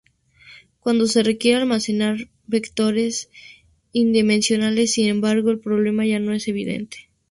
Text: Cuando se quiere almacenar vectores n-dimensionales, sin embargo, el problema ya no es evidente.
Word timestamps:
Cuando 0.79 1.05
se 1.05 1.37
quiere 1.37 1.59
almacenar 1.61 2.17
vectores 2.47 3.29
n-dimensionales, 3.93 4.93
sin 4.93 5.07
embargo, 5.09 5.51
el 5.51 5.59
problema 5.59 6.07
ya 6.07 6.17
no 6.17 6.33
es 6.33 6.47
evidente. 6.47 7.11